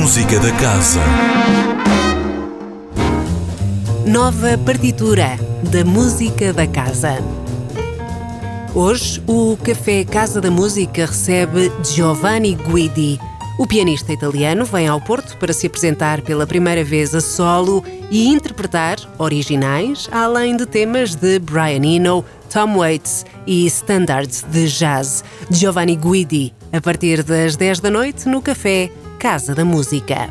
Música 0.00 0.40
da 0.40 0.50
Casa. 0.52 1.00
Nova 4.06 4.56
partitura 4.64 5.38
da 5.70 5.84
Música 5.84 6.54
da 6.54 6.66
Casa. 6.66 7.18
Hoje, 8.74 9.22
o 9.26 9.58
Café 9.58 10.02
Casa 10.06 10.40
da 10.40 10.50
Música 10.50 11.04
recebe 11.04 11.70
Giovanni 11.84 12.54
Guidi. 12.54 13.20
O 13.58 13.66
pianista 13.66 14.10
italiano 14.10 14.64
vem 14.64 14.88
ao 14.88 15.02
Porto 15.02 15.36
para 15.36 15.52
se 15.52 15.66
apresentar 15.66 16.22
pela 16.22 16.46
primeira 16.46 16.82
vez 16.82 17.14
a 17.14 17.20
solo 17.20 17.84
e 18.10 18.26
interpretar 18.26 18.96
originais, 19.18 20.08
além 20.10 20.56
de 20.56 20.64
temas 20.64 21.14
de 21.14 21.38
Brian 21.40 21.84
Eno, 21.84 22.24
Tom 22.50 22.78
Waits 22.78 23.26
e 23.46 23.66
standards 23.66 24.46
de 24.50 24.66
jazz. 24.66 25.22
Giovanni 25.50 25.94
Guidi, 25.94 26.54
a 26.72 26.80
partir 26.80 27.22
das 27.22 27.54
10 27.54 27.80
da 27.80 27.90
noite, 27.90 28.26
no 28.26 28.40
Café 28.40 28.90
Casa 29.20 29.54
da 29.54 29.66
Música. 29.66 30.30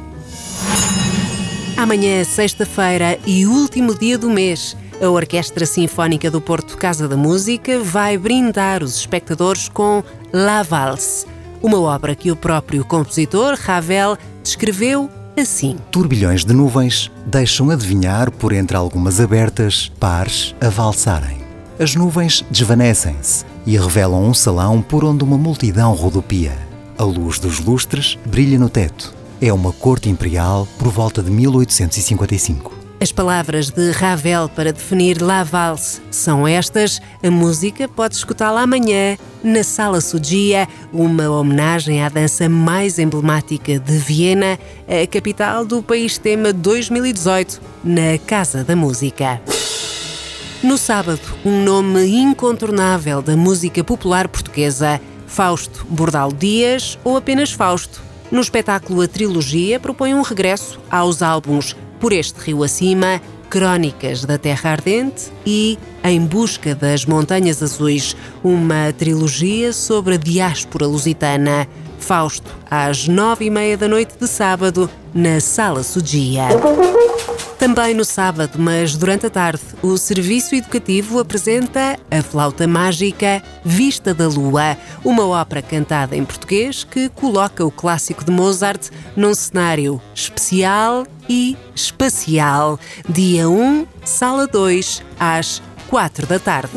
Amanhã, 1.77 2.23
sexta-feira 2.23 3.19
e 3.23 3.45
último 3.45 3.93
dia 3.93 4.17
do 4.17 4.31
mês, 4.31 4.75
a 4.99 5.07
Orquestra 5.07 5.63
Sinfónica 5.63 6.31
do 6.31 6.41
Porto 6.41 6.75
Casa 6.75 7.07
da 7.07 7.15
Música 7.15 7.79
vai 7.79 8.17
brindar 8.17 8.81
os 8.81 8.95
espectadores 8.95 9.69
com 9.69 10.03
La 10.33 10.63
Valse, 10.63 11.27
uma 11.61 11.79
obra 11.79 12.15
que 12.15 12.31
o 12.31 12.35
próprio 12.35 12.83
compositor 12.83 13.55
Ravel 13.61 14.17
descreveu 14.41 15.07
assim. 15.37 15.77
Turbilhões 15.91 16.43
de 16.43 16.51
nuvens 16.51 17.11
deixam 17.27 17.69
adivinhar 17.69 18.31
por 18.31 18.51
entre 18.53 18.75
algumas 18.75 19.19
abertas 19.19 19.91
pares 19.99 20.55
a 20.59 20.67
valsarem. 20.67 21.37
As 21.77 21.93
nuvens 21.93 22.43
desvanecem-se 22.49 23.45
e 23.67 23.77
revelam 23.77 24.25
um 24.25 24.33
salão 24.33 24.81
por 24.81 25.05
onde 25.05 25.23
uma 25.23 25.37
multidão 25.37 25.93
rodopia. 25.93 26.68
A 26.99 27.03
luz 27.05 27.39
dos 27.39 27.61
lustres 27.61 28.19
brilha 28.25 28.59
no 28.59 28.67
teto. 28.67 29.15
É 29.39 29.53
uma 29.53 29.71
corte 29.71 30.09
imperial 30.09 30.67
por 30.77 30.89
volta 30.89 31.23
de 31.23 31.31
1855. 31.31 32.73
As 32.99 33.09
palavras 33.09 33.69
de 33.69 33.91
Ravel 33.91 34.49
para 34.49 34.73
definir 34.73 35.21
La 35.21 35.45
Valse 35.45 36.01
são 36.11 36.45
estas. 36.45 37.01
A 37.23 37.31
música 37.31 37.87
pode 37.87 38.15
escutá-la 38.15 38.63
amanhã 38.63 39.17
na 39.41 39.63
Sala 39.63 40.01
Sudia, 40.01 40.67
uma 40.91 41.29
homenagem 41.29 42.03
à 42.03 42.09
dança 42.09 42.49
mais 42.49 42.99
emblemática 42.99 43.79
de 43.79 43.97
Viena, 43.97 44.59
a 44.85 45.07
capital 45.07 45.63
do 45.63 45.81
país 45.81 46.17
tema 46.17 46.51
2018, 46.51 47.61
na 47.81 48.17
Casa 48.27 48.61
da 48.61 48.75
Música. 48.75 49.41
No 50.61 50.77
sábado, 50.77 51.21
um 51.45 51.63
nome 51.63 52.05
incontornável 52.07 53.21
da 53.21 53.37
música 53.37 53.81
popular 53.85 54.27
portuguesa, 54.27 54.99
Fausto 55.29 55.85
Bordal 55.89 56.33
Dias 56.33 56.97
ou 57.03 57.15
apenas 57.15 57.51
Fausto. 57.51 58.01
No 58.31 58.41
espetáculo 58.41 59.01
A 59.01 59.07
Trilogia 59.07 59.79
propõe 59.79 60.13
um 60.13 60.21
regresso 60.21 60.79
aos 60.89 61.21
álbuns 61.21 61.75
Por 61.99 62.11
Este 62.11 62.39
Rio 62.39 62.63
Acima, 62.63 63.21
Crónicas 63.49 64.25
da 64.25 64.37
Terra 64.37 64.71
Ardente 64.71 65.31
e 65.45 65.77
Em 66.03 66.19
Busca 66.19 66.75
das 66.75 67.05
Montanhas 67.05 67.63
Azuis, 67.63 68.15
uma 68.43 68.91
trilogia 68.91 69.71
sobre 69.71 70.15
a 70.15 70.17
diáspora 70.17 70.85
lusitana. 70.85 71.67
Fausto, 71.99 72.55
às 72.69 73.07
nove 73.07 73.45
e 73.45 73.49
meia 73.49 73.77
da 73.77 73.87
noite 73.87 74.15
de 74.19 74.27
sábado, 74.27 74.89
na 75.13 75.39
Sala 75.39 75.83
Sudia. 75.83 76.47
Também 77.59 77.93
no 77.93 78.05
sábado, 78.05 78.57
mas 78.57 78.95
durante 78.95 79.25
a 79.25 79.29
tarde, 79.29 79.61
o 79.83 79.97
Serviço 79.97 80.55
Educativo 80.55 81.19
apresenta 81.19 81.99
a 82.09 82.21
Flauta 82.21 82.65
Mágica 82.65 83.43
Vista 83.65 84.13
da 84.13 84.29
Lua, 84.29 84.77
uma 85.03 85.27
ópera 85.27 85.61
cantada 85.61 86.15
em 86.15 86.23
português 86.23 86.85
que 86.85 87.09
coloca 87.09 87.65
o 87.65 87.69
clássico 87.69 88.23
de 88.23 88.31
Mozart 88.31 88.89
num 89.13 89.33
cenário 89.33 90.01
especial 90.15 91.05
e 91.27 91.57
espacial. 91.75 92.79
Dia 93.09 93.49
1, 93.49 93.85
Sala 94.05 94.47
2, 94.47 95.03
às 95.19 95.61
4 95.89 96.27
da 96.27 96.39
tarde. 96.39 96.71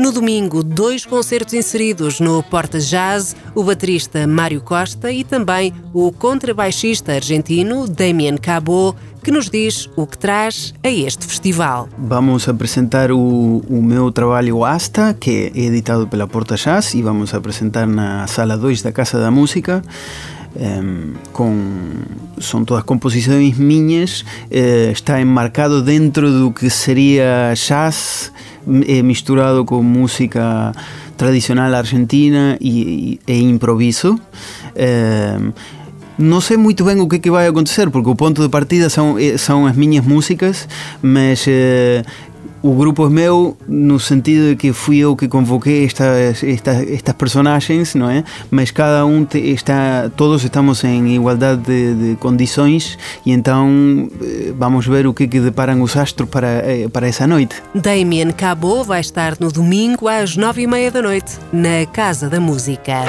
No 0.00 0.12
domingo, 0.12 0.62
dois 0.62 1.04
concertos 1.04 1.52
inseridos 1.52 2.20
no 2.20 2.42
Porta 2.42 2.80
Jazz, 2.80 3.36
o 3.54 3.62
baterista 3.62 4.26
Mário 4.26 4.62
Costa 4.62 5.12
e 5.12 5.24
também 5.24 5.74
o 5.92 6.10
contrabaixista 6.10 7.12
argentino 7.12 7.86
Damien 7.86 8.38
Cabo, 8.38 8.96
que 9.22 9.30
nos 9.30 9.50
diz 9.50 9.90
o 9.96 10.06
que 10.06 10.16
traz 10.16 10.72
a 10.82 10.88
este 10.88 11.26
festival. 11.26 11.86
Vamos 11.98 12.48
apresentar 12.48 13.12
o, 13.12 13.58
o 13.68 13.82
meu 13.82 14.10
trabalho 14.10 14.64
Asta, 14.64 15.12
que 15.12 15.52
é 15.54 15.58
editado 15.60 16.08
pela 16.08 16.26
Porta 16.26 16.56
Jazz, 16.56 16.94
e 16.94 17.02
vamos 17.02 17.34
apresentar 17.34 17.86
na 17.86 18.26
Sala 18.26 18.56
2 18.56 18.80
da 18.80 18.92
Casa 18.92 19.20
da 19.20 19.30
Música. 19.30 19.82
Um, 20.56 21.12
com 21.32 21.54
são 22.40 22.64
todas 22.64 22.82
composições 22.82 23.56
minhas 23.56 24.22
uh, 24.22 24.90
está 24.92 25.20
enmarcado 25.20 25.80
dentro 25.80 26.28
do 26.28 26.50
que 26.50 26.68
seria 26.68 27.54
jazz 27.54 28.32
eh, 28.66 29.00
misturado 29.00 29.64
com 29.64 29.80
música 29.80 30.72
tradicional 31.16 31.72
argentina 31.72 32.58
e, 32.60 33.20
e, 33.28 33.32
e 33.32 33.42
improviso. 33.42 34.14
Uh, 34.74 35.52
não 36.18 36.40
sei 36.40 36.56
muito 36.56 36.84
bem 36.84 37.00
o 37.00 37.08
que, 37.08 37.16
é 37.16 37.18
que 37.18 37.30
vai 37.30 37.46
acontecer, 37.46 37.88
porque 37.88 38.10
o 38.10 38.14
ponto 38.14 38.42
de 38.42 38.48
partida 38.48 38.90
são, 38.90 39.16
são 39.38 39.66
as 39.66 39.74
minhas 39.74 40.04
músicas, 40.04 40.68
mas 41.00 41.46
o 42.62 42.74
grupo 42.74 43.06
é 43.06 43.10
meu 43.10 43.56
no 43.66 43.98
sentido 43.98 44.50
de 44.50 44.56
que 44.56 44.72
fui 44.72 44.98
eu 44.98 45.16
que 45.16 45.28
convoquei 45.28 45.84
estas, 45.84 46.42
estas, 46.42 46.88
estas 46.88 47.14
personagens, 47.14 47.94
não 47.94 48.10
é? 48.10 48.24
Mas 48.50 48.70
cada 48.70 49.04
um 49.06 49.24
te, 49.24 49.38
está, 49.38 50.10
todos 50.16 50.44
estamos 50.44 50.84
em 50.84 51.14
igualdade 51.14 51.62
de, 51.62 51.94
de, 51.94 52.16
condições 52.16 52.98
e 53.24 53.32
então 53.32 54.08
vamos 54.56 54.86
ver 54.86 55.06
o 55.06 55.14
que, 55.14 55.26
que 55.26 55.40
deparam 55.40 55.80
os 55.82 55.96
astros 55.96 56.28
para, 56.28 56.48
eh, 56.48 56.88
para 56.88 57.08
essa 57.08 57.26
noite. 57.26 57.62
Damien 57.74 58.30
Cabo 58.32 58.84
vai 58.84 59.00
estar 59.00 59.36
no 59.40 59.50
domingo 59.50 60.08
às 60.08 60.36
nove 60.36 60.62
e 60.62 60.66
meia 60.66 60.90
da 60.90 61.02
noite 61.02 61.38
na 61.52 61.86
Casa 61.92 62.28
da 62.28 62.40
Música. 62.40 63.04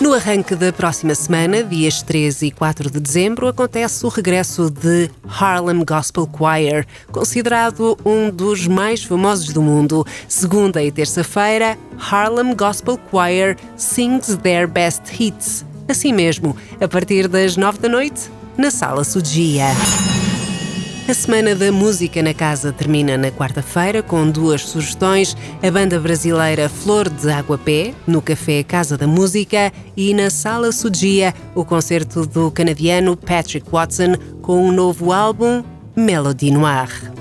No 0.00 0.14
arranque 0.14 0.54
da 0.54 0.72
próxima 0.72 1.14
semana, 1.14 1.62
dias 1.62 2.00
13 2.00 2.46
e 2.46 2.50
4 2.50 2.90
de 2.90 2.98
dezembro, 2.98 3.46
acontece 3.46 4.06
o 4.06 4.08
regresso 4.08 4.70
de 4.70 5.10
Harlem 5.28 5.84
Gospel 5.84 6.26
Choir, 6.26 6.86
considerado 7.12 7.98
um 8.02 8.30
dos 8.30 8.66
mais 8.66 9.04
famosos 9.04 9.52
do 9.52 9.60
mundo. 9.60 10.06
Segunda 10.26 10.82
e 10.82 10.90
terça-feira, 10.90 11.76
Harlem 11.98 12.56
Gospel 12.56 12.98
Choir 13.10 13.58
sings 13.76 14.38
their 14.42 14.66
best 14.66 15.02
hits. 15.20 15.66
Assim 15.86 16.14
mesmo, 16.14 16.56
a 16.80 16.88
partir 16.88 17.28
das 17.28 17.58
9 17.58 17.78
da 17.80 17.88
noite, 17.90 18.30
na 18.56 18.70
Sala 18.70 19.04
Sudia. 19.04 19.66
A 21.10 21.14
Semana 21.14 21.56
da 21.56 21.72
Música 21.72 22.22
na 22.22 22.32
Casa 22.32 22.72
termina 22.72 23.18
na 23.18 23.32
quarta-feira 23.32 24.00
com 24.00 24.30
duas 24.30 24.62
sugestões: 24.62 25.36
a 25.60 25.68
banda 25.68 25.98
brasileira 25.98 26.68
Flor 26.68 27.08
de 27.08 27.28
Aguapé, 27.32 27.92
no 28.06 28.22
Café 28.22 28.62
Casa 28.62 28.96
da 28.96 29.08
Música, 29.08 29.72
e 29.96 30.14
na 30.14 30.30
Sala 30.30 30.70
Sudia, 30.70 31.34
o 31.52 31.64
concerto 31.64 32.24
do 32.24 32.48
canadiano 32.52 33.16
Patrick 33.16 33.68
Watson 33.68 34.14
com 34.40 34.64
um 34.68 34.70
novo 34.70 35.12
álbum, 35.12 35.64
Melody 35.96 36.52
Noir. 36.52 37.12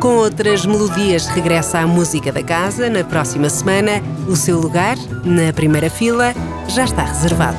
Com 0.00 0.16
outras 0.16 0.64
melodias, 0.64 1.26
regressa 1.26 1.80
à 1.80 1.86
música 1.86 2.32
da 2.32 2.42
casa 2.42 2.88
na 2.88 3.04
próxima 3.04 3.50
semana. 3.50 4.02
O 4.26 4.36
seu 4.36 4.58
lugar, 4.58 4.96
na 5.22 5.52
primeira 5.52 5.90
fila, 5.90 6.32
já 6.66 6.84
está 6.84 7.04
reservado. 7.04 7.58